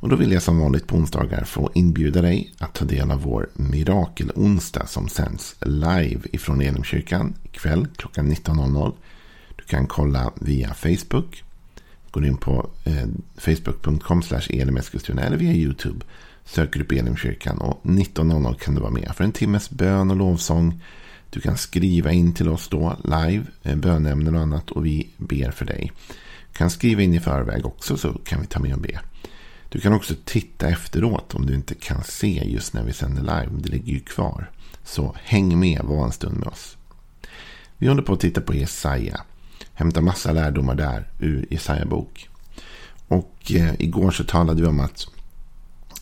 Och 0.00 0.08
då 0.08 0.16
vill 0.16 0.32
jag 0.32 0.42
som 0.42 0.58
vanligt 0.58 0.86
på 0.86 0.96
onsdagar 0.96 1.44
få 1.44 1.70
inbjuda 1.74 2.22
dig 2.22 2.52
att 2.58 2.74
ta 2.74 2.84
del 2.84 3.10
av 3.10 3.22
vår 3.22 3.48
mirakelonsdag 3.54 4.86
som 4.86 5.08
sänds 5.08 5.56
live 5.60 6.20
ifrån 6.32 6.60
Elimkyrkan 6.60 7.34
ikväll 7.42 7.86
klockan 7.96 8.32
19.00. 8.32 8.92
Du 9.56 9.64
kan 9.64 9.86
kolla 9.86 10.32
via 10.34 10.74
Facebook. 10.74 11.44
Gå 12.10 12.24
in 12.24 12.36
på 12.36 12.70
eh, 12.84 13.06
facebook.com 13.36 14.22
elimeskilstuna 14.50 15.22
eller 15.22 15.36
via 15.36 15.52
YouTube. 15.52 16.04
Söker 16.44 16.80
upp 16.80 16.92
Elimkyrkan 16.92 17.58
och 17.58 17.80
19.00 17.82 18.54
kan 18.54 18.74
du 18.74 18.80
vara 18.80 18.90
med 18.90 19.12
för 19.16 19.24
en 19.24 19.32
timmes 19.32 19.70
bön 19.70 20.10
och 20.10 20.16
lovsång. 20.16 20.82
Du 21.30 21.40
kan 21.40 21.56
skriva 21.56 22.12
in 22.12 22.34
till 22.34 22.48
oss 22.48 22.68
då 22.68 22.96
live, 23.04 23.44
eh, 23.62 23.76
bönämnen 23.76 24.34
och 24.34 24.40
annat 24.40 24.70
och 24.70 24.86
vi 24.86 25.10
ber 25.16 25.50
för 25.50 25.64
dig. 25.64 25.92
Du 26.52 26.58
kan 26.58 26.70
skriva 26.70 27.02
in 27.02 27.14
i 27.14 27.20
förväg 27.20 27.66
också 27.66 27.96
så 27.96 28.12
kan 28.12 28.40
vi 28.40 28.46
ta 28.46 28.60
med 28.60 28.74
och 28.74 28.80
be. 28.80 29.00
Du 29.68 29.80
kan 29.80 29.92
också 29.92 30.14
titta 30.24 30.68
efteråt 30.68 31.34
om 31.34 31.46
du 31.46 31.54
inte 31.54 31.74
kan 31.74 32.04
se 32.04 32.42
just 32.44 32.72
när 32.74 32.82
vi 32.82 32.92
sänder 32.92 33.22
live. 33.22 33.48
Det 33.62 33.68
ligger 33.68 33.92
ju 33.92 34.00
kvar. 34.00 34.50
Så 34.84 35.16
häng 35.22 35.60
med, 35.60 35.82
var 35.84 36.04
en 36.04 36.12
stund 36.12 36.38
med 36.38 36.48
oss. 36.48 36.76
Vi 37.78 37.88
håller 37.88 38.02
på 38.02 38.12
att 38.12 38.20
titta 38.20 38.40
på 38.40 38.54
Jesaja. 38.54 39.20
Hämta 39.74 40.00
massa 40.00 40.32
lärdomar 40.32 40.74
där 40.74 41.08
ur 41.18 41.46
Jesaja 41.50 41.84
bok. 41.86 42.28
Och 43.08 43.52
eh, 43.54 43.74
igår 43.78 44.10
så 44.10 44.24
talade 44.24 44.62
vi 44.62 44.68
om 44.68 44.80
att 44.80 45.06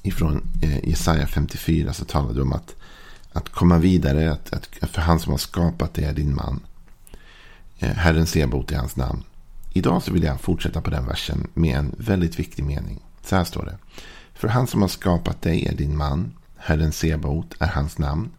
ifrån 0.02 0.42
eh, 0.62 0.88
Jesaja 0.88 1.26
54 1.26 1.92
så 1.92 2.04
talade 2.04 2.34
vi 2.34 2.40
om 2.40 2.52
att 2.52 2.74
att 3.34 3.48
komma 3.48 3.78
vidare, 3.78 4.32
att, 4.32 4.52
att, 4.52 4.90
för 4.90 5.02
han 5.02 5.20
som 5.20 5.32
har 5.32 5.38
skapat 5.38 5.94
det 5.94 6.04
är 6.04 6.12
din 6.12 6.34
man. 6.34 6.60
Eh, 7.78 7.90
Herren 7.90 8.26
Sebot 8.26 8.72
är 8.72 8.76
hans 8.76 8.96
namn. 8.96 9.22
Idag 9.72 10.02
så 10.02 10.12
vill 10.12 10.22
jag 10.22 10.40
fortsätta 10.40 10.80
på 10.80 10.90
den 10.90 11.06
versen 11.06 11.46
med 11.54 11.78
en 11.78 11.94
väldigt 11.98 12.38
viktig 12.38 12.64
mening. 12.64 13.00
Så 13.24 13.36
här 13.36 13.44
står 13.44 13.64
det. 13.64 13.78
För 14.34 14.48
han 14.48 14.66
som 14.66 14.82
har 14.82 14.88
skapat 14.88 15.42
dig 15.42 15.66
är 15.66 15.74
din 15.74 15.96
man. 15.96 16.32
Herren 16.56 16.92
Sebaot 16.92 17.54
är 17.58 17.66
hans 17.66 17.98
namn. 17.98 18.30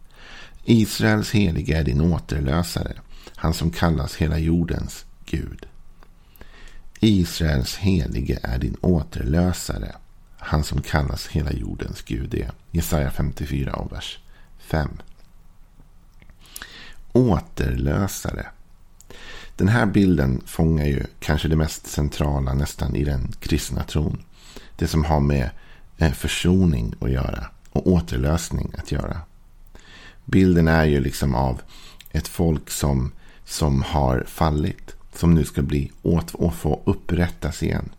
Israels 0.64 1.32
helige 1.32 1.78
är 1.78 1.84
din 1.84 2.02
återlösare. 2.02 2.94
Han 3.36 3.54
som 3.54 3.72
kallas 3.72 4.16
hela 4.16 4.38
jordens 4.38 5.06
Gud. 5.26 5.66
Israels 7.00 7.76
helige 7.76 8.40
är 8.44 8.58
din 8.58 8.78
återlösare. 8.82 9.96
Han 10.38 10.64
som 10.64 10.82
kallas 10.82 11.28
hela 11.28 11.52
jordens 11.52 12.02
Gud. 12.02 12.30
Det 12.30 12.42
är 12.42 12.52
Jesaja 12.72 13.12
54 13.12 13.74
och 13.74 13.92
vers 13.92 14.20
5. 14.60 14.90
Återlösare. 17.14 18.46
Den 19.56 19.68
här 19.68 19.86
bilden 19.86 20.42
fångar 20.46 20.86
ju 20.86 21.04
kanske 21.20 21.48
det 21.48 21.56
mest 21.56 21.88
centrala 21.88 22.54
nästan 22.54 22.96
i 22.96 23.04
den 23.04 23.32
kristna 23.40 23.84
tron. 23.84 24.24
Det 24.76 24.88
som 24.88 25.06
har 25.06 25.20
med 25.20 25.50
eh, 25.98 26.12
försoning 26.12 26.94
att 27.00 27.12
göra 27.12 27.48
och 27.72 27.88
återlösning 27.88 28.72
att 28.78 28.92
göra. 28.92 29.18
Bilden 30.26 30.68
är 30.68 30.86
ju 30.86 31.00
liksom 31.00 31.36
av 31.36 31.62
ett 32.12 32.28
folk 32.28 32.70
som, 32.70 33.12
som 33.46 33.82
har 33.82 34.24
fallit. 34.28 34.96
Som 35.14 35.34
nu 35.36 35.44
ska 35.44 35.62
bli 35.62 35.92
åt 36.02 36.34
och 36.34 36.56
få 36.56 36.82
upprättas 36.86 37.64
igen. 37.64 37.90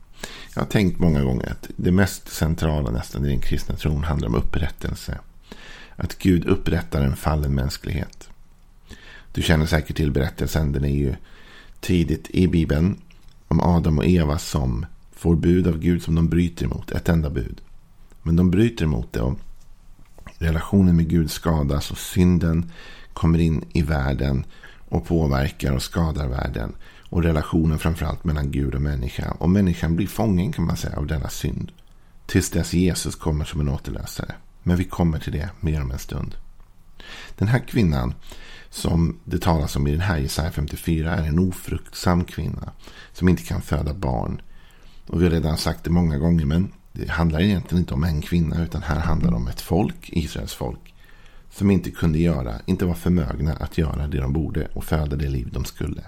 Jag 0.55 0.63
har 0.63 0.67
tänkt 0.69 0.99
många 0.99 1.23
gånger 1.23 1.51
att 1.51 1.69
det 1.77 1.93
mest 1.93 2.29
centrala 2.29 2.91
nästan 2.91 3.25
i 3.25 3.29
den 3.29 3.41
kristna 3.41 3.77
tron 3.77 4.05
handlar 4.05 4.29
om 4.29 4.35
upprättelse. 4.35 5.19
Att 5.97 6.19
Gud 6.19 6.45
upprättar 6.47 7.03
en 7.03 7.17
fallen 7.17 7.55
mänsklighet. 7.55 8.29
Du 9.33 9.43
känner 9.43 9.67
säkert 9.67 9.97
till 9.97 10.11
berättelsen. 10.11 10.73
Den 10.73 10.85
är 10.85 10.97
ju 10.97 11.15
tidigt 11.81 12.31
i 12.31 12.49
Bibeln. 12.49 13.01
Om 13.49 13.61
Adam 13.61 13.99
och 13.99 14.07
Eva 14.07 14.39
som 14.39 14.87
får 15.16 15.37
bud 15.37 15.66
av 15.66 15.78
Gud 15.78 16.03
som 16.03 16.15
de 16.15 16.28
bryter 16.28 16.65
emot. 16.65 16.91
Ett 16.91 17.09
enda 17.09 17.31
bud. 17.31 17.60
Men 18.22 18.37
de 18.37 18.50
bryter 18.50 18.84
emot 18.84 19.12
det. 19.12 19.21
och 19.21 19.38
Relationen 20.38 20.97
med 20.97 21.09
Gud 21.09 21.31
skadas 21.31 21.91
och 21.91 21.99
synden 21.99 22.71
kommer 23.12 23.38
in 23.38 23.65
i 23.72 23.82
världen 23.82 24.44
och 24.88 25.06
påverkar 25.06 25.72
och 25.72 25.82
skadar 25.82 26.28
världen. 26.28 26.75
Och 27.09 27.22
relationen 27.22 27.78
framförallt 27.78 28.25
mellan 28.25 28.50
Gud 28.50 28.75
och 28.75 28.82
människa. 28.82 29.31
Och 29.31 29.50
människan 29.50 29.97
blir 29.97 30.06
fången 30.06 30.53
kan 30.53 30.66
man 30.66 30.77
säga 30.77 30.97
av 30.97 31.06
denna 31.06 31.28
synd. 31.28 31.72
Tills 32.27 32.50
dess 32.50 32.72
Jesus 32.72 33.15
kommer 33.15 33.44
som 33.44 33.60
en 33.60 33.69
återlösare. 33.69 34.34
Men 34.62 34.77
vi 34.77 34.84
kommer 34.84 35.19
till 35.19 35.33
det 35.33 35.50
mer 35.60 35.83
om 35.83 35.91
en 35.91 35.98
stund. 35.98 36.34
Den 37.38 37.48
här 37.48 37.59
kvinnan 37.59 38.15
som 38.71 39.19
det 39.25 39.43
talas 39.43 39.77
om 39.77 39.87
i 39.87 39.93
den 39.93 40.00
här 40.00 40.19
Jesaja 40.19 40.50
54 40.50 41.15
är 41.15 41.22
en 41.22 41.38
ofruktsam 41.38 42.25
kvinna. 42.25 42.72
Som 43.12 43.28
inte 43.28 43.43
kan 43.43 43.62
föda 43.62 43.94
barn. 43.94 44.41
Och 45.06 45.21
vi 45.21 45.25
har 45.25 45.31
redan 45.31 45.56
sagt 45.56 45.84
det 45.84 45.91
många 45.91 46.19
gånger 46.19 46.44
men 46.44 46.72
det 46.93 47.11
handlar 47.11 47.41
egentligen 47.41 47.83
inte 47.83 47.94
om 47.94 48.05
en 48.05 48.22
kvinna 48.22 48.62
utan 48.62 48.83
här 48.83 49.00
handlar 49.00 49.31
det 49.31 49.37
om 49.37 49.49
ett 49.49 49.61
folk, 49.61 50.11
Israels 50.12 50.55
folk. 50.55 50.94
Som 51.50 51.71
inte 51.71 51.91
kunde 51.91 52.19
göra, 52.19 52.55
inte 52.67 52.84
var 52.84 52.94
förmögna 52.94 53.53
att 53.53 53.78
göra 53.78 54.06
det 54.06 54.19
de 54.19 54.33
borde 54.33 54.69
och 54.72 54.84
föda 54.84 55.16
det 55.16 55.28
liv 55.28 55.49
de 55.53 55.65
skulle. 55.65 56.03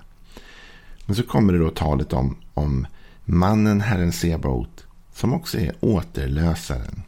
Men 1.06 1.16
så 1.16 1.22
kommer 1.22 1.52
det 1.52 1.58
då 1.58 1.70
talet 1.70 2.12
om, 2.12 2.36
om 2.54 2.86
mannen 3.24 3.80
Herren 3.80 4.12
Sebaot 4.12 4.86
som 5.12 5.34
också 5.34 5.58
är 5.58 5.72
återlösaren. 5.80 7.02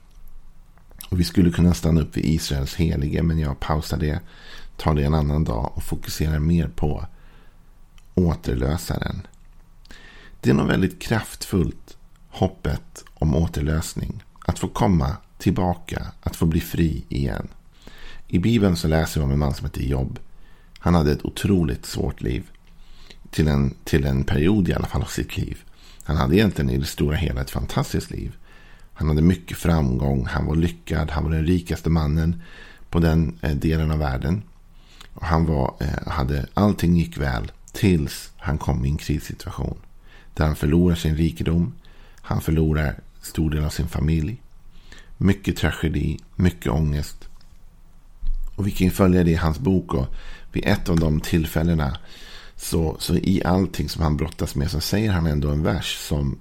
Och 1.11 1.21
vi 1.21 1.25
skulle 1.25 1.51
kunna 1.51 1.75
stanna 1.75 2.01
upp 2.01 2.17
vid 2.17 2.25
Israels 2.25 2.75
helige 2.75 3.23
men 3.23 3.39
jag 3.39 3.61
pausar 3.61 3.97
det, 3.97 4.21
tar 4.77 4.95
det 4.95 5.05
en 5.05 5.15
annan 5.15 5.45
dag 5.45 5.73
och 5.75 5.83
fokuserar 5.83 6.39
mer 6.39 6.69
på 6.69 7.07
återlösaren. 8.15 9.27
Det 10.43 10.51
är 10.51 10.55
något 10.55 10.71
väldigt 10.71 11.03
kraftfullt, 11.03 11.97
hoppet 12.29 13.05
om 13.15 13.35
återlösning. 13.35 14.23
Att 14.47 14.59
få 14.59 14.69
komma 14.69 15.17
tillbaka, 15.39 16.07
att 16.21 16.37
få 16.37 16.47
bli 16.47 16.61
fri 16.61 17.05
igen. 17.09 17.49
I 18.29 18.39
Bibeln 18.39 18.77
så 18.77 18.89
läser 18.89 19.21
vi 19.21 19.25
om 19.25 19.33
en 19.33 19.39
man 19.39 19.55
som 19.55 19.67
heter 19.67 19.83
Jobb. 19.83 20.19
Han 20.79 20.95
hade 20.95 21.13
ett 21.13 21.25
otroligt 21.25 21.87
svårt 21.87 22.21
liv. 22.21 22.51
Till 23.31 23.49
en, 23.49 23.75
till 23.85 24.07
en 24.07 24.25
period 24.25 24.69
i 24.69 24.75
alla 24.75 24.87
fall 24.87 25.03
av 25.03 25.07
sitt 25.07 25.37
liv. 25.37 25.59
Han 26.03 26.17
hade 26.17 26.37
egentligen 26.37 26.71
i 26.71 26.79
det 26.79 26.87
stora 26.87 27.17
hela 27.17 27.41
ett 27.41 27.51
fantastiskt 27.51 28.11
liv. 28.11 28.37
Han 28.93 29.09
hade 29.09 29.23
mycket 29.23 29.57
framgång, 29.57 30.27
han 30.27 30.47
var 30.47 30.57
lyckad, 30.57 31.11
han 31.11 31.25
var 31.25 31.31
den 31.31 31.47
rikaste 31.47 31.91
mannen 31.91 32.43
på 32.91 32.99
den 32.99 33.39
eh, 33.43 33.55
delen 33.55 33.91
av 33.91 33.99
världen. 33.99 34.43
Och 35.15 35.27
han 35.27 35.47
var, 35.47 35.75
eh, 35.81 36.13
hade, 36.13 36.47
allting 36.55 36.97
gick 36.97 37.19
väl 37.19 37.53
tills 37.73 38.31
han 38.37 38.59
kom 38.59 38.85
i 38.85 38.89
en 38.89 38.97
krissituation. 38.97 39.79
Där 40.35 40.47
han 40.47 40.57
förlorar 40.57 40.95
sin 40.95 41.17
rikedom, 41.17 41.75
han 42.23 42.41
förlorar 42.41 43.01
stor 43.21 43.51
del 43.51 43.65
av 43.65 43.71
sin 43.71 43.89
familj. 43.89 44.43
Mycket 45.17 45.57
tragedi, 45.57 46.19
mycket 46.37 46.73
ångest. 46.73 47.29
Och 48.55 48.67
vi 48.67 48.71
kan 48.71 48.91
följa 48.91 49.25
det 49.25 49.31
i 49.31 49.35
hans 49.35 49.59
bok. 49.59 49.95
Och 49.95 50.07
vid 50.53 50.67
ett 50.67 50.89
av 50.89 51.01
de 51.01 51.21
tillfällena 51.21 51.99
så, 52.57 52.97
så 52.99 53.15
i 53.15 53.43
allting 53.45 53.89
som 53.89 54.03
han 54.03 54.17
brottas 54.17 54.55
med 54.55 54.71
så 54.71 54.81
säger 54.81 55.13
han 55.13 55.27
ändå 55.27 55.51
en 55.51 55.63
vers 55.63 55.97
som 55.97 56.39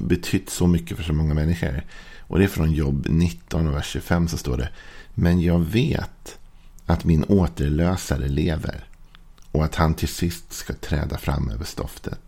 betytt 0.00 0.50
så 0.50 0.66
mycket 0.66 0.96
för 0.96 1.04
så 1.04 1.12
många 1.12 1.34
människor. 1.34 1.84
Och 2.20 2.38
det 2.38 2.44
är 2.44 2.48
från 2.48 2.72
jobb 2.72 3.06
19 3.10 3.66
och 3.66 3.74
vers 3.74 3.86
25 3.86 4.28
så 4.28 4.36
står 4.36 4.56
det. 4.56 4.68
Men 5.14 5.40
jag 5.40 5.58
vet 5.58 6.38
att 6.86 7.04
min 7.04 7.24
återlösare 7.24 8.28
lever 8.28 8.84
och 9.52 9.64
att 9.64 9.74
han 9.74 9.94
till 9.94 10.08
sist 10.08 10.52
ska 10.52 10.72
träda 10.74 11.18
fram 11.18 11.50
över 11.50 11.64
stoftet. 11.64 12.25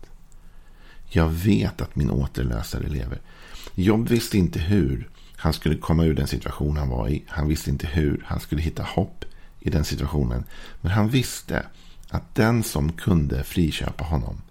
Jag 1.09 1.29
vet 1.29 1.81
att 1.81 1.95
min 1.95 2.11
återlösare 2.11 2.87
lever. 2.87 3.21
Jobb 3.75 4.09
visste 4.09 4.37
inte 4.37 4.59
hur 4.59 5.09
han 5.35 5.53
skulle 5.53 5.75
komma 5.75 6.05
ur 6.05 6.13
den 6.13 6.27
situation 6.27 6.77
han 6.77 6.89
var 6.89 7.09
i. 7.09 7.23
Han 7.27 7.47
visste 7.47 7.69
inte 7.69 7.87
hur 7.87 8.23
han 8.25 8.39
skulle 8.39 8.61
hitta 8.61 8.83
hopp 8.83 9.25
i 9.59 9.69
den 9.69 9.85
situationen. 9.85 10.43
Men 10.81 10.91
han 10.91 11.09
visste 11.09 11.65
att 12.09 12.35
den 12.35 12.63
som 12.63 12.91
kunde 12.91 13.43
friköpa 13.43 14.03
honom 14.03 14.41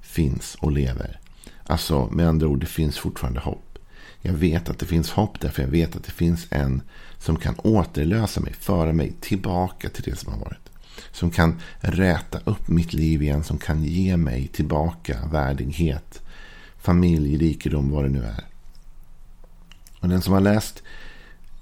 finns 0.00 0.54
och 0.54 0.72
lever. 0.72 1.20
Alltså 1.66 2.06
med 2.06 2.28
andra 2.28 2.48
ord, 2.48 2.60
det 2.60 2.66
finns 2.66 2.98
fortfarande 2.98 3.40
hopp. 3.40 3.78
Jag 4.22 4.32
vet 4.32 4.68
att 4.68 4.78
det 4.78 4.86
finns 4.86 5.10
hopp 5.10 5.40
därför 5.40 5.62
jag 5.62 5.70
vet 5.70 5.96
att 5.96 6.04
det 6.04 6.12
finns 6.12 6.46
en 6.50 6.82
som 7.18 7.36
kan 7.36 7.54
återlösa 7.58 8.40
mig, 8.40 8.52
föra 8.52 8.92
mig 8.92 9.12
tillbaka 9.20 9.88
till 9.88 10.02
det 10.02 10.16
som 10.16 10.32
har 10.32 10.40
varit. 10.40 10.69
Som 11.12 11.30
kan 11.30 11.60
räta 11.80 12.40
upp 12.44 12.68
mitt 12.68 12.92
liv 12.92 13.22
igen, 13.22 13.44
som 13.44 13.58
kan 13.58 13.84
ge 13.84 14.16
mig 14.16 14.48
tillbaka 14.48 15.18
värdighet, 15.32 16.22
familj, 16.78 17.36
rikedom, 17.36 17.90
vad 17.90 18.04
det 18.04 18.10
nu 18.10 18.24
är. 18.24 18.44
Och 20.00 20.08
den 20.08 20.22
som 20.22 20.32
har 20.32 20.40
läst 20.40 20.82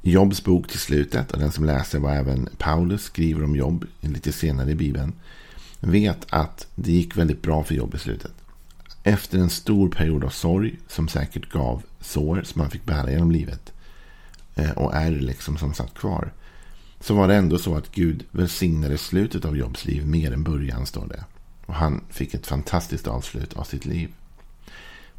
Jobs 0.03 0.45
bok 0.45 0.69
till 0.69 0.79
slutet 0.79 1.31
och 1.31 1.39
den 1.39 1.53
som 1.53 1.65
läser 1.65 1.99
vad 1.99 2.17
även 2.17 2.49
Paulus 2.59 3.03
skriver 3.03 3.45
om 3.45 3.57
jobb 3.57 3.87
lite 4.01 4.33
senare 4.33 4.71
i 4.71 4.75
Bibeln 4.75 5.13
vet 5.81 6.27
att 6.31 6.67
det 6.75 6.93
gick 6.93 7.17
väldigt 7.17 7.43
bra 7.43 7.65
för 7.65 7.75
jobb 7.75 7.95
i 7.95 7.99
slutet. 7.99 8.33
Efter 9.03 9.39
en 9.39 9.51
stor 9.51 9.89
period 9.89 10.25
av 10.25 10.29
sorg 10.29 10.79
som 10.89 11.09
säkert 11.09 11.49
gav 11.49 11.83
sår 12.01 12.43
som 12.45 12.61
han 12.61 12.71
fick 12.71 12.85
bära 12.85 13.11
genom 13.11 13.31
livet 13.31 13.73
eh, 14.55 14.71
och 14.71 14.95
är 14.95 15.11
liksom 15.11 15.59
som 15.59 15.75
satt 15.75 15.95
kvar. 15.95 16.33
Så 17.01 17.15
var 17.15 17.29
det 17.29 17.35
ändå 17.35 17.59
så 17.59 17.75
att 17.75 17.93
Gud 17.93 18.25
välsignade 18.31 18.99
slutet 18.99 19.45
av 19.45 19.57
Jobs 19.57 19.85
liv 19.85 20.07
mer 20.07 20.33
än 20.33 20.43
början 20.43 20.87
står 20.87 21.07
det. 21.07 21.25
Och 21.67 21.75
han 21.75 22.05
fick 22.11 22.35
ett 22.35 22.47
fantastiskt 22.47 23.07
avslut 23.07 23.53
av 23.53 23.65
sitt 23.65 23.87
liv. 23.87 24.09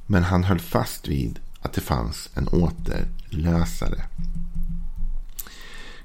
Men 0.06 0.24
han 0.24 0.44
höll 0.44 0.60
fast 0.60 1.08
vid 1.08 1.40
att 1.62 1.74
det 1.74 1.82
fanns 1.82 2.30
en 2.34 2.48
återlösare. 2.48 4.04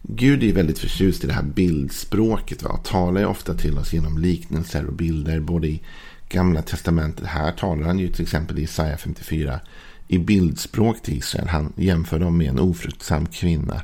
Gud 0.02 0.42
är 0.42 0.52
väldigt 0.52 0.78
förtjust 0.78 1.24
i 1.24 1.26
det 1.26 1.32
här 1.32 1.42
bildspråket. 1.42 2.62
Va? 2.62 2.70
Och 2.70 2.84
talar 2.84 3.20
ju 3.20 3.26
ofta 3.26 3.54
till 3.54 3.78
oss 3.78 3.92
genom 3.92 4.18
liknelser 4.18 4.86
och 4.86 4.92
bilder. 4.92 5.40
Både 5.40 5.68
i 5.68 5.82
Gamla 6.28 6.62
Testamentet. 6.62 7.26
Här 7.26 7.52
talar 7.52 7.86
han 7.86 7.98
ju 7.98 8.08
till 8.08 8.22
exempel 8.22 8.58
i 8.58 8.62
Isaiah 8.62 8.98
54. 8.98 9.60
I 10.08 10.18
bildspråk 10.18 11.02
till 11.02 11.18
Israel. 11.18 11.48
Han 11.48 11.72
jämför 11.76 12.18
dem 12.18 12.38
med 12.38 12.48
en 12.48 12.58
ofruktsam 12.58 13.26
kvinna. 13.26 13.82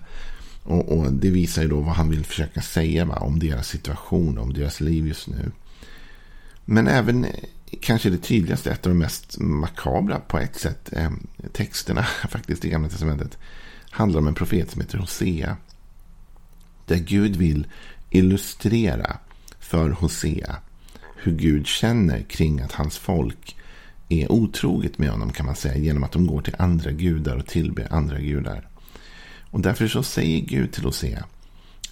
Och, 0.62 0.98
och, 0.98 1.12
det 1.12 1.30
visar 1.30 1.62
ju 1.62 1.68
då 1.68 1.80
vad 1.80 1.94
han 1.94 2.10
vill 2.10 2.24
försöka 2.24 2.60
säga 2.60 3.04
va? 3.04 3.16
om 3.16 3.38
deras 3.38 3.68
situation. 3.68 4.38
Om 4.38 4.52
deras 4.52 4.80
liv 4.80 5.06
just 5.06 5.28
nu. 5.28 5.50
Men 6.64 6.88
även 6.88 7.24
eh, 7.24 7.30
kanske 7.80 8.10
det 8.10 8.18
tydligaste. 8.18 8.70
Ett 8.70 8.86
av 8.86 8.92
de 8.92 8.98
mest 8.98 9.38
makabra 9.38 10.20
på 10.20 10.38
ett 10.38 10.56
sätt. 10.56 10.90
Eh, 10.92 11.10
texterna 11.52 12.02
faktiskt 12.28 12.64
i 12.64 12.68
Gamla 12.68 12.88
Testamentet. 12.88 13.38
Handlar 13.90 14.20
om 14.20 14.28
en 14.28 14.34
profet 14.34 14.70
som 14.70 14.80
heter 14.80 14.98
Hosea. 14.98 15.56
Där 16.86 16.96
Gud 16.96 17.36
vill 17.36 17.66
illustrera 18.10 19.16
för 19.58 19.90
Hosea 19.90 20.56
hur 21.22 21.32
Gud 21.32 21.66
känner 21.66 22.22
kring 22.22 22.60
att 22.60 22.72
hans 22.72 22.98
folk 22.98 23.56
är 24.08 24.32
otroget 24.32 24.98
med 24.98 25.10
honom 25.10 25.32
kan 25.32 25.46
man 25.46 25.56
säga. 25.56 25.76
Genom 25.76 26.04
att 26.04 26.12
de 26.12 26.26
går 26.26 26.42
till 26.42 26.56
andra 26.58 26.90
gudar 26.90 27.36
och 27.36 27.46
tillber 27.46 27.86
andra 27.90 28.20
gudar. 28.20 28.68
Och 29.50 29.60
därför 29.60 29.88
så 29.88 30.02
säger 30.02 30.40
Gud 30.40 30.72
till 30.72 30.84
Hosea 30.84 31.24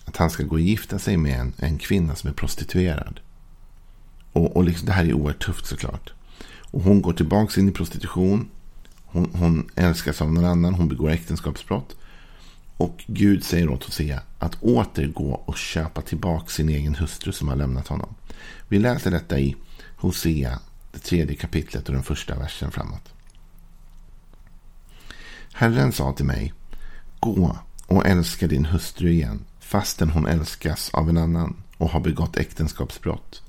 att 0.04 0.16
han 0.16 0.30
ska 0.30 0.42
gå 0.42 0.54
och 0.54 0.60
gifta 0.60 0.98
sig 0.98 1.16
med 1.16 1.40
en, 1.40 1.52
en 1.56 1.78
kvinna 1.78 2.14
som 2.14 2.30
är 2.30 2.34
prostituerad. 2.34 3.20
Och, 4.32 4.56
och 4.56 4.64
liksom, 4.64 4.86
det 4.86 4.92
här 4.92 5.04
är 5.04 5.12
oerhört 5.12 5.44
tufft 5.44 5.66
såklart. 5.66 6.12
Och 6.70 6.82
hon 6.82 7.02
går 7.02 7.12
tillbaka 7.12 7.60
in 7.60 7.68
i 7.68 7.72
prostitution. 7.72 8.48
Hon, 9.04 9.30
hon 9.34 9.70
älskas 9.74 10.22
av 10.22 10.32
någon 10.32 10.44
annan. 10.44 10.74
Hon 10.74 10.88
begår 10.88 11.10
äktenskapsbrott. 11.10 11.96
Och 12.76 13.04
Gud 13.06 13.44
säger 13.44 13.70
åt 13.70 13.84
Hosea 13.84 14.22
att 14.38 14.62
återgå 14.62 15.42
och 15.44 15.56
köpa 15.56 16.02
tillbaka 16.02 16.46
sin 16.46 16.68
egen 16.68 16.94
hustru 16.94 17.32
som 17.32 17.48
har 17.48 17.56
lämnat 17.56 17.88
honom. 17.88 18.14
Vi 18.68 18.78
läser 18.78 19.10
detta 19.10 19.40
i 19.40 19.56
Hosea, 19.96 20.60
det 20.92 20.98
tredje 20.98 21.36
kapitlet 21.36 21.88
och 21.88 21.94
den 21.94 22.02
första 22.02 22.38
versen 22.38 22.70
framåt. 22.70 23.12
Herren 25.52 25.92
sa 25.92 26.12
till 26.12 26.24
mig, 26.24 26.52
gå 27.20 27.58
och 27.86 28.06
älska 28.06 28.46
din 28.46 28.64
hustru 28.64 29.10
igen, 29.10 29.44
fastän 29.60 30.10
hon 30.10 30.26
älskas 30.26 30.90
av 30.92 31.08
en 31.08 31.18
annan 31.18 31.56
och 31.76 31.90
har 31.90 32.00
begått 32.00 32.36
äktenskapsbrott. 32.36 33.42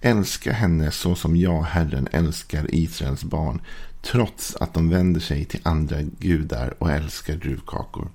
Älska 0.00 0.52
henne 0.52 0.90
så 0.90 1.14
som 1.14 1.36
jag, 1.36 1.62
Herren, 1.62 2.08
älskar 2.12 2.74
Israels 2.74 3.24
barn, 3.24 3.60
trots 4.02 4.56
att 4.56 4.74
de 4.74 4.88
vänder 4.88 5.20
sig 5.20 5.44
till 5.44 5.60
andra 5.62 6.02
gudar 6.02 6.74
och 6.78 6.90
älskar 6.90 7.36
druvkakor. 7.36 8.08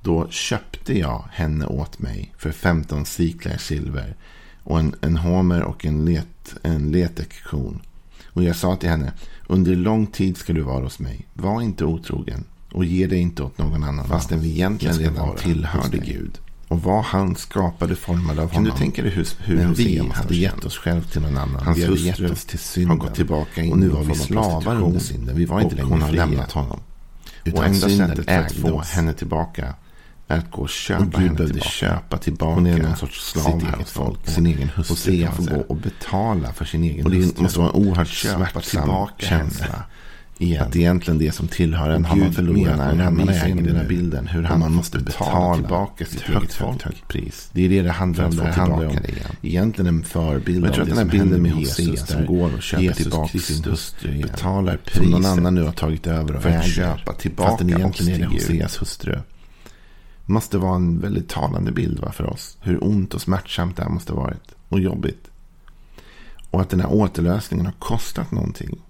Då 0.00 0.28
köpte 0.30 0.98
jag 0.98 1.24
henne 1.32 1.66
åt 1.66 1.98
mig 1.98 2.32
för 2.38 2.52
15 2.52 3.04
siklar 3.06 3.56
silver 3.56 4.16
och 4.62 4.78
en, 4.78 4.94
en 5.00 5.16
homer 5.16 5.62
och 5.62 5.84
en, 5.84 6.04
let, 6.04 6.54
en 6.62 6.90
letekkon. 6.90 7.82
Och 8.26 8.44
jag 8.44 8.56
sa 8.56 8.76
till 8.76 8.88
henne, 8.88 9.12
under 9.46 9.76
lång 9.76 10.06
tid 10.06 10.36
ska 10.36 10.52
du 10.52 10.62
vara 10.62 10.84
hos 10.84 10.98
mig. 10.98 11.26
Var 11.34 11.62
inte 11.62 11.84
otrogen 11.84 12.44
och 12.72 12.84
ge 12.84 13.06
dig 13.06 13.18
inte 13.18 13.42
åt 13.42 13.58
någon 13.58 13.84
annan. 13.84 14.08
Fastän 14.08 14.40
vi 14.40 14.50
egentligen 14.50 14.98
redan 14.98 15.36
tillhörde 15.36 15.98
Gud. 15.98 16.38
Och 16.68 16.82
vad 16.82 17.04
han 17.04 17.36
skapade 17.36 17.96
formade 17.96 18.42
av 18.42 18.48
kan 18.48 18.56
honom. 18.56 18.64
Kan 18.64 18.64
du 18.64 18.70
tänka 18.78 19.02
dig 19.02 19.10
hur, 19.10 19.28
hur 19.38 19.56
Men 19.56 19.74
vi 19.74 19.98
hade 20.14 20.36
gett 20.36 20.64
oss 20.64 20.78
själv 20.78 21.02
till 21.02 21.22
någon 21.22 21.38
annan. 21.38 21.62
Hans 21.62 21.78
vi 21.78 21.84
hade 21.84 22.00
gett 22.00 22.30
oss 22.30 22.44
till 22.44 22.58
synden. 22.58 22.90
Har 22.90 23.06
gått 23.06 23.14
tillbaka 23.14 23.62
in 23.62 23.72
och 23.72 23.78
nu 23.78 23.88
var 23.88 24.02
vi 24.02 24.14
slavar 24.14 24.82
under 24.82 25.00
synden. 25.00 25.36
Vi 25.36 25.44
var 25.44 25.60
inte 25.60 25.74
längre 25.74 25.88
fria. 25.88 25.94
Hon 25.94 26.02
har 26.02 26.12
lämnat 26.12 26.52
honom. 26.52 26.80
Utan 27.44 27.58
och 27.58 27.66
enda 27.66 27.88
sättet 27.88 28.28
att 28.28 28.52
få 28.52 28.80
henne 28.80 29.12
tillbaka 29.12 29.74
att 30.26 30.50
gå 30.50 30.62
och 30.62 30.68
köpa 30.68 31.04
och 31.04 31.10
Gud 31.10 31.14
henne 31.20 31.34
behövde 31.34 31.46
tillbaka. 31.46 31.70
köpa 31.70 32.18
tillbaka 32.18 32.54
Hon 32.54 32.66
är 32.66 32.82
någon 32.82 32.96
sorts 32.96 33.30
slav 33.30 33.60
sitt 33.60 33.74
eget 33.74 33.88
folk. 33.88 34.28
Sin 34.28 34.46
egen 34.46 34.68
hustru. 34.68 34.92
Och 34.92 34.98
se 34.98 35.30
får 35.30 35.42
gå 35.42 35.60
och 35.60 35.76
betala 35.76 36.52
för 36.52 36.64
sin 36.64 36.84
egen 36.84 37.06
hustru. 37.06 37.28
Och 37.28 37.34
det 37.34 37.42
måste 37.42 37.58
vara 37.58 37.70
en 37.70 37.88
oerhört 37.88 38.08
smärtsam 38.08 39.08
känsla. 39.18 39.84
Igen. 40.38 40.62
Att 40.62 40.76
egentligen 40.76 41.18
det 41.18 41.32
som 41.32 41.48
tillhör 41.48 41.90
en 41.90 42.04
har 42.04 42.16
man 42.16 42.32
förlorat. 42.32 42.76
När 42.76 43.04
han 43.04 43.28
äger 43.28 43.62
den 43.62 43.76
här 43.76 43.88
bilden. 43.88 44.26
Hur 44.26 44.42
han 44.42 44.60
man 44.60 44.74
måste 44.74 44.98
betala 44.98 45.54
tillbaka 45.54 46.04
sitt 46.04 46.20
högt, 46.20 46.54
högt, 46.54 46.82
högt 46.82 47.08
pris. 47.08 47.50
Det 47.52 47.64
är 47.64 47.68
det 47.68 47.82
det 47.82 47.90
handlar 47.90 48.24
om. 48.24 48.36
Det 48.36 48.52
handlar 48.52 48.86
om 48.86 48.98
egentligen 49.42 49.86
en 49.86 50.04
förebild. 50.04 50.66
Jag 50.66 50.72
tror 50.74 50.82
att 50.82 50.88
den 50.88 50.98
här 50.98 51.04
bilden 51.04 51.42
med 51.42 51.56
Jesus 51.56 52.06
som 52.06 52.26
går 52.26 52.54
och 52.54 52.62
köper 52.62 52.82
Jesus 52.82 53.02
tillbaka 53.02 53.38
sin 53.38 53.64
hustru. 53.64 54.22
Betalar 54.22 54.76
priset. 54.76 55.02
Som 55.02 55.10
någon 55.10 55.26
annan 55.26 55.54
nu 55.54 55.62
har 55.62 55.72
tagit 55.72 56.06
över 56.06 56.36
och 56.36 56.42
för 56.42 56.50
att 56.50 56.66
köpa 56.66 57.12
tillbaka. 57.12 57.50
Fast 57.50 57.58
den 57.58 57.70
egentligen 57.70 58.14
är 58.14 58.18
det 58.18 58.34
Hoseas 58.34 58.82
hustru 58.82 59.18
måste 60.26 60.58
vara 60.58 60.76
en 60.76 61.00
väldigt 61.00 61.28
talande 61.28 61.72
bild 61.72 62.00
va, 62.00 62.12
för 62.12 62.26
oss. 62.26 62.56
Hur 62.60 62.84
ont 62.84 63.14
och 63.14 63.20
smärtsamt 63.20 63.76
det 63.76 63.82
här 63.82 63.90
måste 63.90 64.12
ha 64.12 64.20
varit. 64.20 64.54
Och 64.68 64.80
jobbigt. 64.80 65.30
Och 66.50 66.60
att 66.60 66.70
den 66.70 66.80
här 66.80 66.92
återlösningen 66.92 67.66
har 67.66 67.72
kostat 67.72 68.30
någonting. 68.30 68.80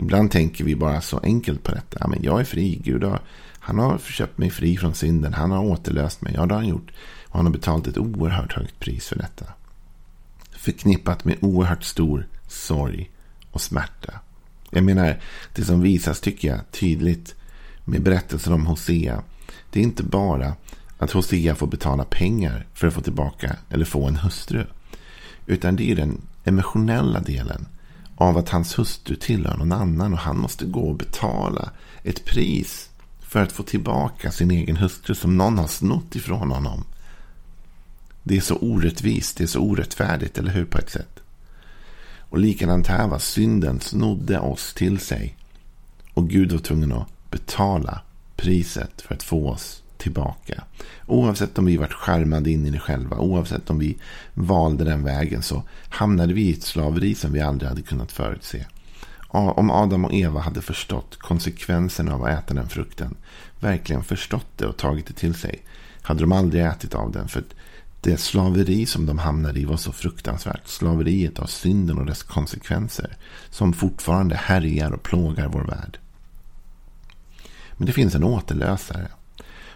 Ibland 0.00 0.30
tänker 0.30 0.64
vi 0.64 0.76
bara 0.76 1.00
så 1.00 1.18
enkelt 1.18 1.62
på 1.62 1.72
detta. 1.72 2.08
men 2.08 2.22
jag 2.22 2.40
är 2.40 2.44
fri. 2.44 2.80
Gud 2.84 3.04
har, 3.04 3.20
han 3.58 3.78
har 3.78 3.98
köpt 3.98 4.38
mig 4.38 4.50
fri 4.50 4.76
från 4.76 4.94
synden. 4.94 5.34
Han 5.34 5.50
har 5.50 5.64
återlöst 5.64 6.22
mig. 6.22 6.32
Ja, 6.36 6.46
det 6.46 6.54
har 6.54 6.60
han 6.60 6.70
gjort. 6.70 6.90
Och 7.24 7.36
han 7.36 7.46
har 7.46 7.52
betalat 7.52 7.86
ett 7.86 7.98
oerhört 7.98 8.52
högt 8.52 8.78
pris 8.78 9.08
för 9.08 9.16
detta. 9.16 9.44
Förknippat 10.50 11.24
med 11.24 11.36
oerhört 11.40 11.84
stor 11.84 12.26
sorg 12.48 13.10
och 13.50 13.60
smärta. 13.60 14.12
Jag 14.70 14.84
menar, 14.84 15.20
det 15.54 15.64
som 15.64 15.80
visas 15.80 16.20
tycker 16.20 16.48
jag 16.48 16.70
tydligt 16.70 17.34
med 17.84 18.02
berättelsen 18.02 18.52
om 18.52 18.66
Hosea 18.66 19.22
det 19.70 19.80
är 19.80 19.84
inte 19.84 20.02
bara 20.02 20.54
att 20.98 21.10
Hosea 21.10 21.54
får 21.54 21.66
betala 21.66 22.04
pengar 22.04 22.66
för 22.74 22.86
att 22.86 22.94
få 22.94 23.00
tillbaka 23.00 23.56
eller 23.70 23.84
få 23.84 24.06
en 24.06 24.16
hustru. 24.16 24.64
Utan 25.46 25.76
det 25.76 25.90
är 25.90 25.96
den 25.96 26.20
emotionella 26.44 27.20
delen 27.20 27.66
av 28.20 28.38
att 28.38 28.48
hans 28.48 28.78
hustru 28.78 29.16
tillhör 29.16 29.56
någon 29.56 29.72
annan 29.72 30.12
och 30.12 30.18
han 30.18 30.38
måste 30.38 30.64
gå 30.64 30.80
och 30.80 30.96
betala 30.96 31.70
ett 32.02 32.24
pris 32.24 32.90
för 33.20 33.42
att 33.42 33.52
få 33.52 33.62
tillbaka 33.62 34.30
sin 34.30 34.50
egen 34.50 34.76
hustru 34.76 35.14
som 35.14 35.36
någon 35.36 35.58
har 35.58 35.66
snott 35.66 36.16
ifrån 36.16 36.50
honom. 36.50 36.84
Det 38.22 38.36
är 38.36 38.40
så 38.40 38.56
orättvist, 38.56 39.36
det 39.36 39.44
är 39.44 39.48
så 39.48 39.60
orättfärdigt, 39.60 40.38
eller 40.38 40.50
hur 40.50 40.64
på 40.64 40.78
ett 40.78 40.90
sätt? 40.90 41.20
Och 42.18 42.38
likadant 42.38 42.86
här 42.86 43.08
var 43.08 43.18
synden 43.18 43.80
snodde 43.80 44.38
oss 44.38 44.74
till 44.74 44.98
sig. 44.98 45.36
Och 46.14 46.28
Gud 46.28 46.52
var 46.52 46.58
tvungen 46.58 46.92
att 46.92 47.30
betala 47.30 48.00
priset 48.36 49.02
för 49.02 49.14
att 49.14 49.22
få 49.22 49.48
oss 49.48 49.79
tillbaka. 50.00 50.64
Oavsett 51.06 51.58
om 51.58 51.64
vi 51.64 51.76
varit 51.76 51.92
skärmade 51.92 52.50
in 52.50 52.66
i 52.66 52.70
det 52.70 52.78
själva, 52.78 53.18
oavsett 53.18 53.70
om 53.70 53.78
vi 53.78 53.96
valde 54.34 54.84
den 54.84 55.04
vägen 55.04 55.42
så 55.42 55.62
hamnade 55.88 56.34
vi 56.34 56.42
i 56.42 56.52
ett 56.52 56.62
slaveri 56.62 57.14
som 57.14 57.32
vi 57.32 57.40
aldrig 57.40 57.68
hade 57.68 57.82
kunnat 57.82 58.12
förutse. 58.12 58.66
Om 59.32 59.70
Adam 59.70 60.04
och 60.04 60.14
Eva 60.14 60.40
hade 60.40 60.62
förstått 60.62 61.16
konsekvenserna 61.16 62.14
av 62.14 62.24
att 62.24 62.30
äta 62.30 62.54
den 62.54 62.68
frukten, 62.68 63.16
verkligen 63.60 64.04
förstått 64.04 64.46
det 64.56 64.66
och 64.66 64.76
tagit 64.76 65.06
det 65.06 65.14
till 65.14 65.34
sig, 65.34 65.62
hade 66.02 66.20
de 66.20 66.32
aldrig 66.32 66.64
ätit 66.64 66.94
av 66.94 67.12
den. 67.12 67.28
För 67.28 67.44
det 68.00 68.20
slaveri 68.20 68.86
som 68.86 69.06
de 69.06 69.18
hamnade 69.18 69.60
i 69.60 69.64
var 69.64 69.76
så 69.76 69.92
fruktansvärt. 69.92 70.68
Slaveriet 70.68 71.38
av 71.38 71.46
synden 71.46 71.98
och 71.98 72.06
dess 72.06 72.22
konsekvenser. 72.22 73.16
Som 73.50 73.72
fortfarande 73.72 74.36
härjar 74.36 74.90
och 74.92 75.02
plågar 75.02 75.48
vår 75.48 75.64
värld. 75.64 75.98
Men 77.76 77.86
det 77.86 77.92
finns 77.92 78.14
en 78.14 78.24
återlösare. 78.24 79.08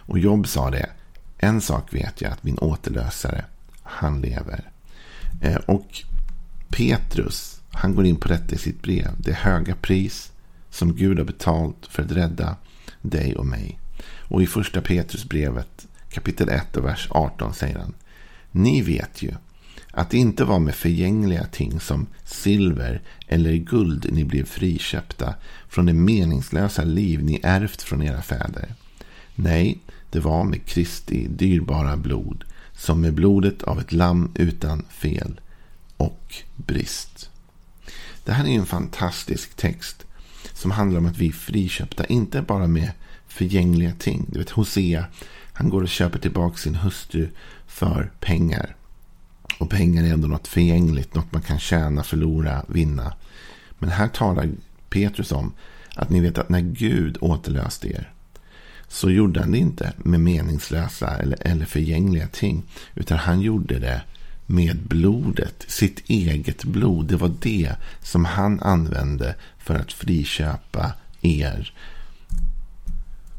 Och 0.05 0.19
Job 0.19 0.47
sa 0.47 0.71
det. 0.71 0.89
En 1.37 1.61
sak 1.61 1.93
vet 1.93 2.21
jag 2.21 2.31
att 2.31 2.43
min 2.43 2.57
återlösare, 2.57 3.45
han 3.83 4.21
lever. 4.21 4.71
Eh, 5.41 5.55
och 5.55 6.03
Petrus, 6.69 7.61
han 7.71 7.95
går 7.95 8.05
in 8.05 8.15
på 8.15 8.27
detta 8.27 8.55
i 8.55 8.57
sitt 8.57 8.81
brev. 8.81 9.09
Det 9.17 9.33
höga 9.33 9.75
pris 9.75 10.31
som 10.69 10.95
Gud 10.95 11.17
har 11.17 11.25
betalt 11.25 11.85
för 11.89 12.03
att 12.03 12.11
rädda 12.11 12.55
dig 13.01 13.35
och 13.35 13.45
mig. 13.45 13.79
Och 14.29 14.43
i 14.43 14.47
första 14.47 14.81
Petrusbrevet 14.81 15.87
kapitel 16.09 16.49
1 16.49 16.77
och 16.77 16.85
vers 16.85 17.07
18 17.11 17.53
säger 17.53 17.77
han. 17.77 17.93
Ni 18.51 18.81
vet 18.81 19.21
ju 19.21 19.31
att 19.91 20.09
det 20.09 20.17
inte 20.17 20.43
var 20.43 20.59
med 20.59 20.75
förgängliga 20.75 21.45
ting 21.45 21.79
som 21.79 22.07
silver 22.23 23.01
eller 23.27 23.53
guld 23.53 24.07
ni 24.11 24.25
blev 24.25 24.45
friköpta 24.45 25.35
från 25.69 25.85
det 25.85 25.93
meningslösa 25.93 26.83
liv 26.83 27.23
ni 27.23 27.39
ärvt 27.43 27.81
från 27.81 28.03
era 28.03 28.21
fäder. 28.21 28.73
Nej, 29.35 29.79
det 30.09 30.19
var 30.19 30.43
med 30.43 30.65
Kristi 30.65 31.27
dyrbara 31.27 31.97
blod, 31.97 32.43
som 32.73 33.01
med 33.01 33.13
blodet 33.13 33.63
av 33.63 33.79
ett 33.79 33.91
lamm 33.91 34.31
utan 34.35 34.85
fel 34.89 35.39
och 35.97 36.35
brist. 36.55 37.29
Det 38.23 38.31
här 38.31 38.45
är 38.45 38.49
en 38.49 38.65
fantastisk 38.65 39.55
text 39.55 40.05
som 40.53 40.71
handlar 40.71 40.99
om 40.99 41.05
att 41.05 41.17
vi 41.17 41.27
är 41.27 41.31
friköpta, 41.31 42.05
inte 42.05 42.41
bara 42.41 42.67
med 42.67 42.91
förgängliga 43.27 43.93
ting. 43.99 44.25
Du 44.27 44.39
vet 44.39 44.49
Hosea, 44.49 45.05
han 45.53 45.69
går 45.69 45.81
och 45.81 45.89
köper 45.89 46.19
tillbaka 46.19 46.57
sin 46.57 46.75
hustru 46.75 47.29
för 47.67 48.11
pengar. 48.19 48.75
Och 49.59 49.69
pengar 49.69 50.03
är 50.03 50.13
ändå 50.13 50.27
något 50.27 50.47
förgängligt, 50.47 51.15
något 51.15 51.31
man 51.31 51.41
kan 51.41 51.59
tjäna, 51.59 52.03
förlora, 52.03 52.65
vinna. 52.67 53.13
Men 53.79 53.89
här 53.89 54.07
talar 54.07 54.49
Petrus 54.89 55.31
om 55.31 55.53
att 55.95 56.09
ni 56.09 56.19
vet 56.19 56.37
att 56.37 56.49
när 56.49 56.61
Gud 56.61 57.17
återlöste 57.21 57.87
er 57.87 58.14
så 58.87 59.09
gjorde 59.09 59.39
han 59.39 59.51
det 59.51 59.57
inte 59.57 59.93
med 59.97 60.19
meningslösa 60.19 61.17
eller, 61.17 61.37
eller 61.41 61.65
förgängliga 61.65 62.27
ting. 62.27 62.63
Utan 62.95 63.17
han 63.17 63.41
gjorde 63.41 63.79
det 63.79 64.01
med 64.45 64.77
blodet, 64.77 65.65
sitt 65.67 66.09
eget 66.09 66.63
blod. 66.63 67.05
Det 67.05 67.15
var 67.15 67.33
det 67.41 67.75
som 68.01 68.25
han 68.25 68.59
använde 68.59 69.35
för 69.57 69.75
att 69.75 69.91
friköpa 69.91 70.93
er. 71.21 71.73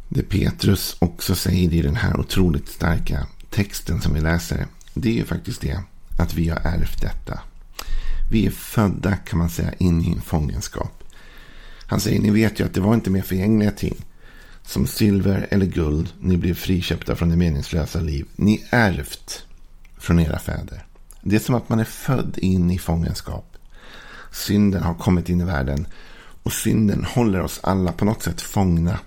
Det 0.09 0.23
Petrus 0.23 0.97
också 0.99 1.35
säger 1.35 1.73
i 1.73 1.83
den 1.83 1.97
här 1.97 2.21
otroligt 2.21 2.69
starka 2.69 3.26
texten 3.50 4.00
som 4.00 4.15
vi 4.15 4.21
läser. 4.21 4.67
Det 4.95 5.21
är 5.21 5.25
faktiskt 5.25 5.61
det 5.61 5.83
att 6.19 6.35
vi 6.35 6.49
har 6.49 6.61
ärvt 6.65 7.00
detta. 7.00 7.41
Vi 8.31 8.47
är 8.47 8.50
födda 8.50 9.17
kan 9.17 9.38
man 9.38 9.50
säga 9.50 9.73
in 9.79 10.03
i 10.03 10.11
en 10.11 10.21
fångenskap. 10.21 11.05
Han 11.87 12.00
säger, 12.00 12.21
ni 12.21 12.31
vet 12.31 12.61
ju 12.61 12.65
att 12.65 12.75
det 12.75 12.81
var 12.81 12.95
inte 12.95 13.11
mer 13.11 13.23
förgängliga 13.23 13.71
ting. 13.71 14.05
Som 14.67 14.87
silver 14.87 15.47
eller 15.51 15.67
guld, 15.67 16.13
ni 16.21 16.37
blev 16.37 16.55
friköpta 16.55 17.17
från 17.17 17.29
det 17.29 17.37
meningslösa 17.37 18.01
liv. 18.01 18.27
Ni 18.37 18.65
ärvt 18.71 19.47
från 19.99 20.21
era 20.21 20.39
fäder. 20.39 20.87
Det 21.23 21.37
är 21.37 21.41
som 21.41 21.55
att 21.55 21.69
man 21.69 21.81
är 21.81 21.85
född 21.85 22.39
in 22.39 22.71
i 22.71 22.79
fångenskap. 22.79 23.57
Synden 24.33 24.83
har 24.83 24.95
kommit 24.95 25.29
in 25.29 25.41
i 25.41 25.45
världen. 25.45 25.87
Och 26.43 26.53
synden 26.53 27.05
håller 27.05 27.41
oss 27.41 27.61
alla 27.63 27.93
på 27.93 28.05
något 28.05 28.23
sätt 28.23 28.41
fångna. 28.41 28.99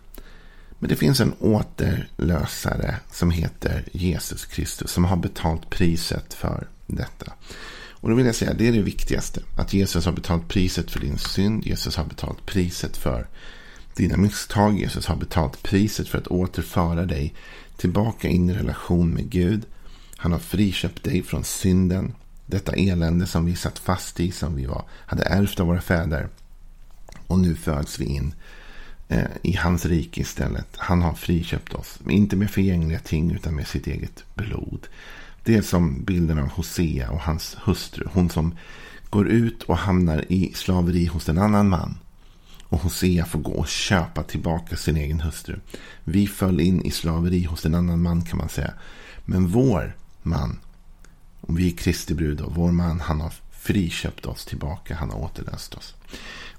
Men 0.79 0.89
det 0.89 0.95
finns 0.95 1.19
en 1.19 1.33
återlösare 1.39 2.95
som 3.11 3.31
heter 3.31 3.85
Jesus 3.91 4.45
Kristus. 4.45 4.91
Som 4.91 5.05
har 5.05 5.17
betalt 5.17 5.69
priset 5.69 6.33
för 6.33 6.67
detta. 6.87 7.33
Och 7.91 8.09
då 8.09 8.15
vill 8.15 8.25
jag 8.25 8.35
säga, 8.35 8.53
det 8.53 8.67
är 8.67 8.71
det 8.71 8.81
viktigaste. 8.81 9.41
Att 9.57 9.73
Jesus 9.73 10.05
har 10.05 10.11
betalt 10.11 10.47
priset 10.47 10.91
för 10.91 10.99
din 10.99 11.17
synd. 11.17 11.65
Jesus 11.65 11.95
har 11.95 12.05
betalt 12.05 12.45
priset 12.45 12.97
för 12.97 13.27
dina 13.99 14.17
misstag. 14.17 14.79
Jesus 14.79 15.05
har 15.05 15.15
betalt 15.15 15.63
priset 15.63 16.07
för 16.07 16.17
att 16.17 16.27
återföra 16.27 17.05
dig 17.05 17.33
tillbaka 17.77 18.27
in 18.27 18.49
i 18.49 18.53
relation 18.53 19.09
med 19.09 19.29
Gud. 19.29 19.65
Han 20.15 20.31
har 20.31 20.39
friköpt 20.39 21.03
dig 21.03 21.23
från 21.23 21.43
synden. 21.43 22.13
Detta 22.45 22.71
elände 22.71 23.27
som 23.27 23.45
vi 23.45 23.55
satt 23.55 23.79
fast 23.79 24.19
i, 24.19 24.31
som 24.31 24.55
vi 24.55 24.65
var, 24.65 24.83
hade 24.89 25.23
ärvt 25.23 25.59
av 25.59 25.67
våra 25.67 25.81
fäder. 25.81 26.29
Och 27.27 27.39
nu 27.39 27.55
föds 27.55 27.99
vi 27.99 28.05
in 28.05 28.33
eh, 29.07 29.23
i 29.41 29.53
hans 29.53 29.85
rike 29.85 30.21
istället. 30.21 30.67
Han 30.77 31.01
har 31.01 31.13
friköpt 31.13 31.73
oss. 31.73 31.99
Inte 32.09 32.35
med 32.35 32.51
förgängliga 32.51 32.99
ting 32.99 33.31
utan 33.31 33.55
med 33.55 33.67
sitt 33.67 33.87
eget 33.87 34.23
blod. 34.35 34.87
Det 35.43 35.55
är 35.55 35.61
som 35.61 36.03
bilden 36.03 36.39
av 36.39 36.49
Hosea 36.49 37.11
och 37.11 37.21
hans 37.21 37.57
hustru. 37.63 38.07
Hon 38.13 38.29
som 38.29 38.55
går 39.09 39.27
ut 39.27 39.63
och 39.63 39.77
hamnar 39.77 40.25
i 40.31 40.53
slaveri 40.55 41.05
hos 41.05 41.29
en 41.29 41.37
annan 41.37 41.69
man. 41.69 41.97
Och 42.69 42.79
Hosea 42.79 43.25
får 43.25 43.39
gå 43.39 43.51
och 43.51 43.67
köpa 43.67 44.23
tillbaka 44.23 44.75
sin 44.75 44.97
egen 44.97 45.21
hustru. 45.21 45.59
Vi 46.03 46.27
föll 46.27 46.59
in 46.59 46.81
i 46.81 46.91
slaveri 46.91 47.43
hos 47.43 47.65
en 47.65 47.75
annan 47.75 48.01
man 48.01 48.21
kan 48.21 48.37
man 48.37 48.49
säga. 48.49 48.73
Men 49.25 49.47
vår 49.47 49.95
man, 50.21 50.59
och 51.41 51.59
vi 51.59 51.73
är 51.73 51.77
Kristi 51.77 52.13
brud 52.13 52.41
vår 52.47 52.71
man, 52.71 52.99
han 52.99 53.21
har 53.21 53.33
friköpt 53.51 54.25
oss 54.25 54.45
tillbaka. 54.45 54.95
Han 54.95 55.09
har 55.09 55.19
återlöst 55.19 55.73
oss. 55.73 55.95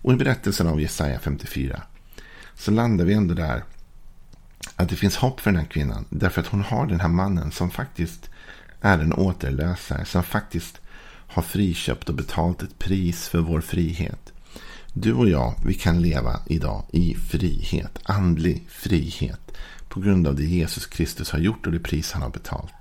Och 0.02 0.12
i 0.12 0.16
berättelsen 0.16 0.66
av 0.66 0.80
Jesaja 0.80 1.18
54 1.20 1.82
så 2.54 2.70
landar 2.70 3.04
vi 3.04 3.14
ändå 3.14 3.34
där 3.34 3.64
att 4.76 4.88
det 4.88 4.96
finns 4.96 5.16
hopp 5.16 5.40
för 5.40 5.50
den 5.50 5.60
här 5.60 5.66
kvinnan. 5.66 6.04
Därför 6.10 6.40
att 6.40 6.46
hon 6.46 6.62
har 6.62 6.86
den 6.86 7.00
här 7.00 7.08
mannen 7.08 7.52
som 7.52 7.70
faktiskt 7.70 8.30
är 8.80 8.98
en 8.98 9.12
återlösare. 9.12 10.04
Som 10.04 10.22
faktiskt 10.22 10.80
har 11.26 11.42
friköpt 11.42 12.08
och 12.08 12.14
betalt 12.14 12.62
ett 12.62 12.78
pris 12.78 13.28
för 13.28 13.38
vår 13.38 13.60
frihet. 13.60 14.32
Du 14.92 15.12
och 15.12 15.28
jag, 15.28 15.54
vi 15.64 15.75
kan 15.75 16.02
leva 16.02 16.40
idag 16.47 16.85
i 16.92 17.14
frihet. 17.14 17.99
Andlig 18.04 18.66
frihet. 18.68 19.52
På 19.88 20.00
grund 20.00 20.26
av 20.26 20.35
det 20.35 20.44
Jesus 20.44 20.87
Kristus 20.87 21.30
har 21.30 21.38
gjort 21.38 21.66
och 21.66 21.73
det 21.73 21.78
pris 21.78 22.12
han 22.12 22.23
har 22.23 22.30
betalt. 22.30 22.75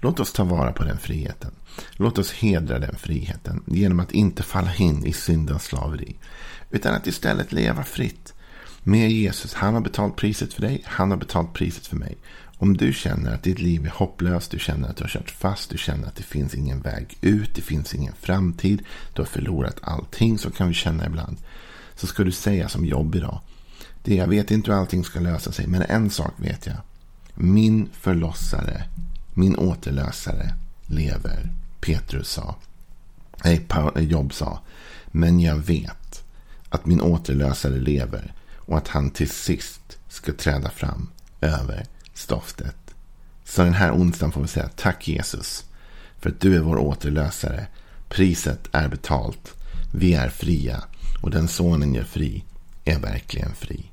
Låt 0.00 0.20
oss 0.20 0.32
ta 0.32 0.44
vara 0.44 0.72
på 0.72 0.84
den 0.84 0.98
friheten. 0.98 1.50
Låt 1.92 2.18
oss 2.18 2.32
hedra 2.32 2.78
den 2.78 2.96
friheten 2.96 3.62
genom 3.66 4.00
att 4.00 4.12
inte 4.12 4.42
falla 4.42 4.74
in 4.74 5.06
i 5.06 5.12
syndens 5.12 5.64
slaveri. 5.64 6.16
Utan 6.70 6.94
att 6.94 7.06
istället 7.06 7.52
leva 7.52 7.84
fritt 7.84 8.34
med 8.82 9.10
Jesus. 9.10 9.54
Han 9.54 9.74
har 9.74 9.80
betalt 9.80 10.16
priset 10.16 10.52
för 10.52 10.62
dig. 10.62 10.82
Han 10.84 11.10
har 11.10 11.18
betalt 11.18 11.52
priset 11.52 11.86
för 11.86 11.96
mig. 11.96 12.18
Om 12.62 12.76
du 12.76 12.92
känner 12.92 13.34
att 13.34 13.42
ditt 13.42 13.58
liv 13.58 13.86
är 13.86 13.90
hopplöst, 13.90 14.50
du 14.50 14.58
känner 14.58 14.88
att 14.88 14.96
du 14.96 15.04
har 15.04 15.08
kört 15.08 15.30
fast, 15.30 15.70
du 15.70 15.78
känner 15.78 16.08
att 16.08 16.16
det 16.16 16.22
finns 16.22 16.54
ingen 16.54 16.80
väg 16.80 17.18
ut, 17.20 17.54
det 17.54 17.62
finns 17.62 17.94
ingen 17.94 18.14
framtid, 18.20 18.82
du 19.12 19.22
har 19.22 19.26
förlorat 19.26 19.76
allting, 19.82 20.38
så 20.38 20.50
kan 20.50 20.68
vi 20.68 20.74
känna 20.74 21.06
ibland. 21.06 21.36
Så 21.94 22.06
ska 22.06 22.24
du 22.24 22.32
säga 22.32 22.68
som 22.68 22.84
jobb 22.84 23.14
idag. 23.14 23.40
Det 24.02 24.14
jag 24.14 24.26
vet 24.26 24.50
inte 24.50 24.70
hur 24.70 24.78
allting 24.78 25.04
ska 25.04 25.20
lösa 25.20 25.52
sig, 25.52 25.66
men 25.66 25.82
en 25.82 26.10
sak 26.10 26.32
vet 26.36 26.66
jag. 26.66 26.76
Min 27.34 27.88
förlossare, 27.92 28.84
min 29.34 29.56
återlösare 29.56 30.54
lever. 30.86 31.52
Petrus 31.80 32.28
sa. 32.28 32.56
Nej, 33.44 33.66
eh, 33.96 34.02
Jobb 34.02 34.32
sa. 34.32 34.60
Men 35.06 35.40
jag 35.40 35.56
vet 35.56 36.24
att 36.68 36.86
min 36.86 37.00
återlösare 37.00 37.76
lever 37.76 38.34
och 38.56 38.78
att 38.78 38.88
han 38.88 39.10
till 39.10 39.30
sist 39.30 39.98
ska 40.08 40.32
träda 40.32 40.70
fram 40.70 41.08
över 41.40 41.86
stoftet. 42.20 42.76
Så 43.44 43.62
den 43.62 43.74
här 43.74 43.92
onsdagen 43.92 44.32
får 44.32 44.40
vi 44.40 44.48
säga 44.48 44.68
tack 44.76 45.08
Jesus 45.08 45.64
för 46.18 46.30
att 46.30 46.40
du 46.40 46.56
är 46.56 46.60
vår 46.60 46.78
återlösare. 46.78 47.66
Priset 48.08 48.68
är 48.72 48.88
betalt. 48.88 49.54
Vi 49.94 50.14
är 50.14 50.28
fria 50.28 50.84
och 51.22 51.30
den 51.30 51.48
sonen 51.48 51.94
gör 51.94 52.04
fri 52.04 52.44
är 52.84 52.98
verkligen 52.98 53.54
fri. 53.54 53.90